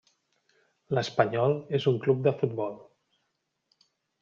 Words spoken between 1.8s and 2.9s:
un club de futbol.